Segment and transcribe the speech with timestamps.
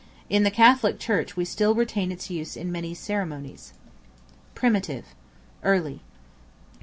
[0.31, 3.73] In the Catholic Church we still retain its use in many ceremonies.
[4.55, 5.13] Primitive,
[5.61, 6.01] early.